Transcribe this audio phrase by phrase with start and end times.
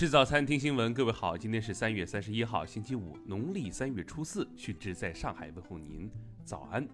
[0.00, 0.94] 吃早餐，听新闻。
[0.94, 4.48] 各位好，今天是三月三十一号，星期五，农历三月初四。
[4.56, 6.10] 旭志在上海问候您，
[6.42, 6.88] 早安。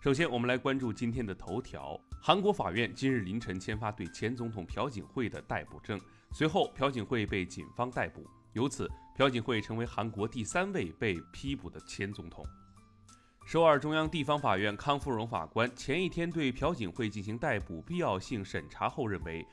[0.00, 2.00] 首先，我们来关注今天的头条。
[2.20, 6.00] 韩国法院今日凌晨签发对前总统朴槿惠的逮捕证，
[6.30, 12.46] 随后朴槿惠被警方逮捕，由此朴槿惠成为韩国第三位被批捕的前总统。
[13.44, 19.44] 首尔中央地方法院康富荣法官前一天对朴槿惠进行逮捕必要性审查后认为，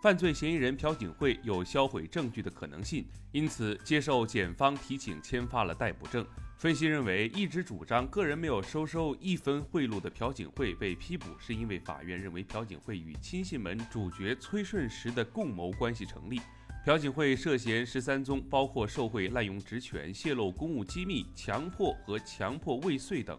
[0.00, 6.24] 犯罪嫌疑人朴槿惠有销毁证据的可能性，因此接受检方提请签发了逮捕证。
[6.56, 16.40] 分析认为，一直主张个人没有收受一分贿赂的朴槿惠被批捕，是因为法院认为朴槿惠与亲信们主角崔顺实的共谋关系成立。
[16.88, 23.38] 朴槿惠涉嫌十三宗，包括受贿、滥用职权、泄露公务机密、强迫和强迫未遂等，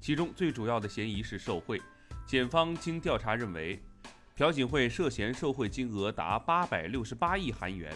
[0.00, 1.82] 其中最主要的嫌疑是受贿。
[2.24, 3.82] 检方经调查认为，
[4.36, 7.92] 朴槿惠涉嫌受贿金额达八百六十八亿韩元。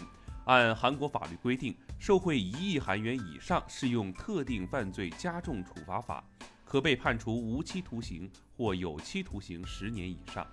[0.47, 6.25] 按韩国法律规定，受贿一亿韩元以上适用特定犯罪加重处罚法，
[6.65, 10.45] 可被判处无期徒刑或有期徒刑十年以上。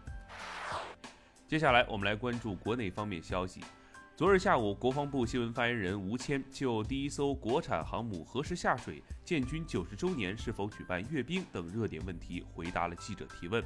[1.47, 3.59] 接下来，我们来关注国内方面消息。
[4.17, 13.61] 昨日下午，国防部新闻发言人吴谦就第一艘国产航母何时下水、建军九十周年是否举办阅兵等热点问题回答了记者提问。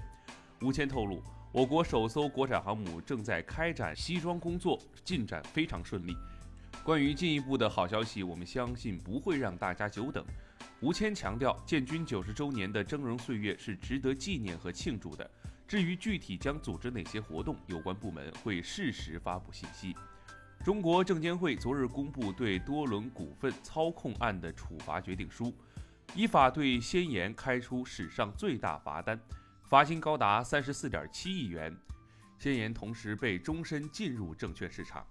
[0.61, 6.17] 吴谦透露，我国首艘国产航母正在开展西装工作，进展非常顺利。
[6.84, 10.25] 关于进一步的好消息，我们相信不会让大家久等。
[10.81, 15.30] 吴谦强调，建军九十周年的峥嵘岁月是值得纪念和庆祝的。
[15.67, 19.95] 至于具体将组织哪些活动，有关部门会适时发布信息。
[20.64, 25.56] 中国证监会昨日公布对多伦股份操控案的处罚决定书，
[26.14, 29.18] 依法对先言开出史上最大罚单，
[29.64, 31.76] 罚金高达三十四点七亿元。
[32.38, 35.06] 先言同时被终身禁入证券市场。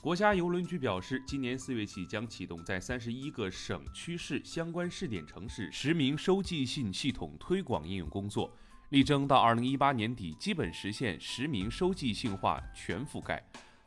[0.00, 8.52] 国家邮轮局表示，今年四月起将启动在三十一个省区市相关试点城市实名收寄信系统推广应用工作，
[8.88, 13.40] 力争到二零一八年底基本实现实名收寄信化全覆盖。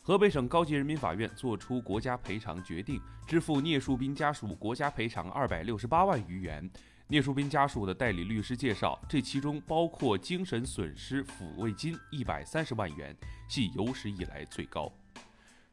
[0.08, 6.70] 河北省高级人民法院作出国家赔偿决定，支付聂树斌家属国家赔偿二百六十八万余元。
[7.08, 13.18] 聂树斌家属的代理律师介绍，这其中包括精神损失抚慰金一百三十万元，
[13.50, 14.94] 系有史以来最高。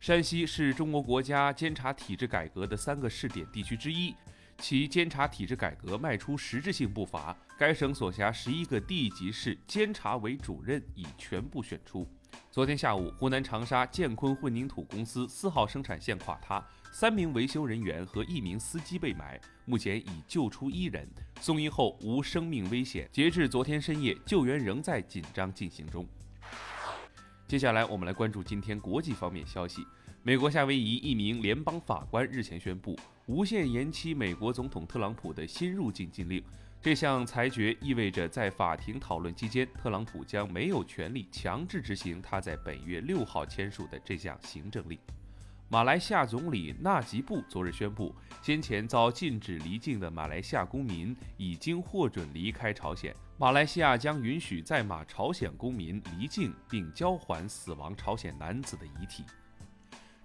[0.01, 4.15] 山西是中国国家监察体制改革的三个试点地区之一，
[4.57, 7.37] 其监察体制改革迈出实质性步伐。
[7.59, 12.09] 该省所辖十一个地级市监察委主任已全部选出。
[12.53, 16.63] 昨天下午，湖南长沙建坤混凝土公司四号生产线垮塌，
[16.93, 21.09] 三名维修人员和一名司机被埋，目前已救出一人，
[21.41, 23.09] 送医后无生命危险。
[23.11, 26.07] 截至昨天深夜，救援仍在紧张进行中。
[27.49, 29.87] 接下来，我们来关注今天国际方面消息。
[30.23, 32.95] 美国夏威夷一名联邦法官日前宣布，
[33.25, 36.45] 无限延期美国总统特朗普的新入境禁令。
[36.83, 44.99] 这项裁决意味着，在法庭讨论期间，特朗普将没有权利强制执行他在本月六号签署的这项行政令。
[45.69, 48.13] 马来西亚总理纳吉布昨日宣布，
[48.43, 59.25] 先前遭禁止离境的马来西亚公民已经获准离开朝鲜，马来西亚将允许在马朝鲜公民离境并交还死亡朝鲜男子的遗体。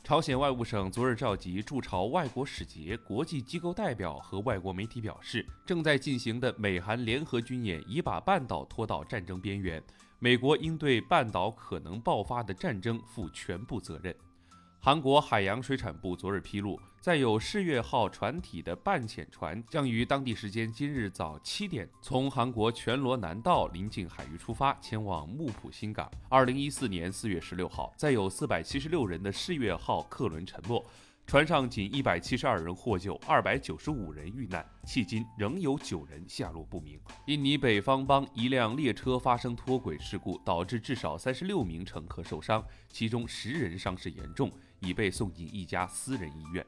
[0.08, 9.84] 朝鲜外务省昨日召集驻朝外国使节、国际机构代表和外国媒体表示，正在进行的美韩联合军演已把半岛拖到战争边缘，
[10.18, 14.16] 美国应对半岛可能爆发的战争负全部责任。
[14.80, 26.12] 韩国海洋水产部昨日披露，载有世越号船体的半潜船将于当地时间今日早七点从韩国全罗南道临近海域出发，前往木浦新港。
[26.28, 30.86] 二零一四年四月十六号，载有四百七十六人的世越号客轮沉没，
[31.26, 37.00] 船上仅一百七十二人获救，二百九十五人遇难，迄今仍有九人下落不明。
[37.28, 44.52] 印尼北方邦一辆列车发生脱轨事故，导致至少三十六名乘客受伤，其中十人伤势严重。
[44.80, 46.64] 已被送进一家私人医院。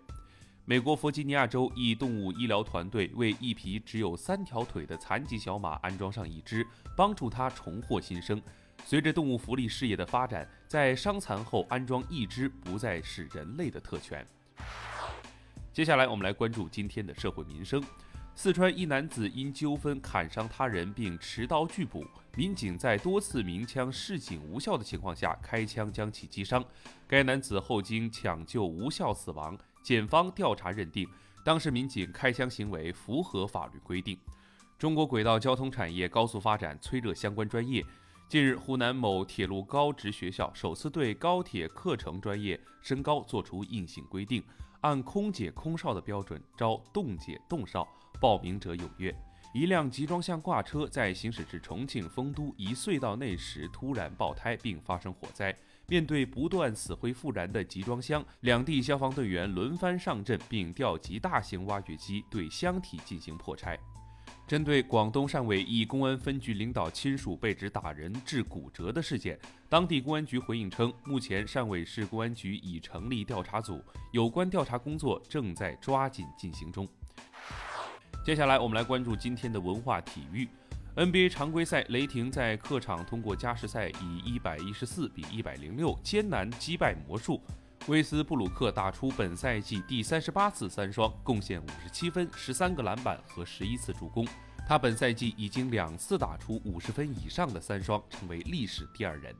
[0.69, 6.63] 美国弗吉尼亚州一动物医疗团队为一匹只有三条腿的残疾小马安装上一只，
[6.95, 8.39] 帮助它重获新生。
[8.85, 14.23] 随着动物福利事业的发展，在伤残后安装一只不再是人类的特权。
[15.73, 17.83] 接下来，我们来关注今天的社会民生。
[18.35, 22.05] 四川一男子因纠纷砍伤他人并持刀拒捕，
[22.35, 26.63] 民警在多次鸣枪示警无效的情况下开枪将其击伤。
[27.07, 29.57] 该男子后经抢救无效死亡。
[29.81, 31.07] 检方调查认定，
[31.43, 34.17] 当时民警开枪行为符合法律规定。
[34.77, 37.83] 中国轨道交通产业高速发展，催热相关专业。
[38.27, 44.43] 近日，湖南某铁路高职学校首次对高铁课程专业身高作出硬性规定，
[44.81, 47.87] 按空姐、空少的标准招动姐、动少，
[48.21, 49.15] 报名者踊跃。
[49.51, 55.55] 一辆集装箱挂车在行驶至重庆丰都一隧道内时突然爆胎并发生火灾。
[55.89, 63.77] 面对不断死灰复燃的集装箱，两地消防队员轮番上阵，并调集大型挖掘机对箱体进行破拆。
[64.47, 76.87] 针对广东汕尾一公安分局领导亲属被指打人致骨折的事件，当地公安局回应称，目前汕尾市公安局已成立调查组，有关调查工作正在抓紧进行中。
[78.23, 80.47] 接下来，我们来关注今天的文化体育。
[80.99, 87.41] NBA 常规赛，雷霆在客场通过加时赛以一百一十四比一百零六艰难击败魔术。
[87.87, 94.27] 威斯布鲁克打出本赛季第三十八次三双，贡献五十七分、十三个篮板和十一次助攻。
[94.67, 99.33] 他本赛季已经两次打出五十分以上的三双，成为历史第二人。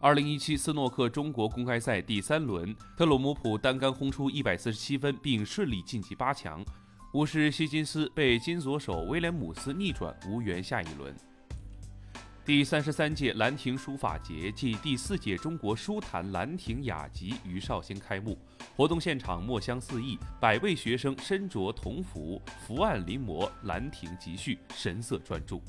[0.00, 6.64] 二零一七斯诺克中国公开赛第三轮，特鲁姆普单杆轰出一百四十七分，并顺利晋级八强。
[7.14, 11.14] 巫师希金斯被金左手威廉姆斯逆转，无缘下一轮。
[12.44, 18.36] 第三十三届兰亭书法节暨第四届中国书坛兰亭雅集于绍兴开幕。
[18.74, 25.62] 活动现场墨香四溢，百位学生身着铜服，伏案临摹《兰亭集序》，神色专注。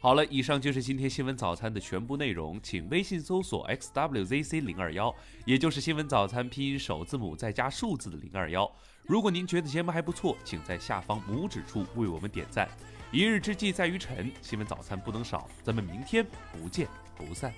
[0.00, 5.14] 好了，以上就是今天新闻早餐的全部内容，请微信搜索 xwzc 零二幺，
[5.46, 8.70] 也就是新闻早餐拼音首字母再加数字的零二幺。
[9.06, 12.68] 如果您觉得节目还不错，请在下方拇指处为我们点赞。
[13.10, 16.86] 一日之计在于晨，新闻早餐不能少，咱们明天不见
[17.16, 17.52] 不散。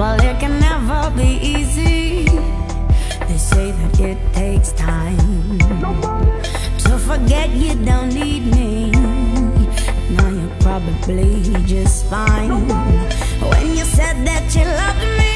[0.00, 2.24] Well, it can never be easy.
[3.28, 5.58] They say that it takes time
[6.78, 8.92] to forget you don't need me.
[10.16, 12.66] Now you're probably just fine
[13.50, 15.29] when you said that you loved me.